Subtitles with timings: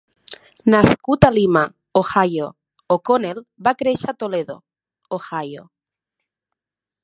[0.73, 1.61] Nascut a Lima,
[2.01, 2.47] Ohio,
[2.97, 4.59] O'Connell va créixer a Toledo,
[5.19, 5.71] Ohio.